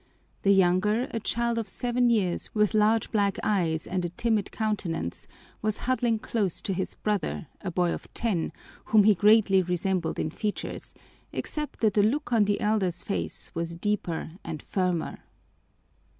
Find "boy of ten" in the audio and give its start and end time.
7.69-8.51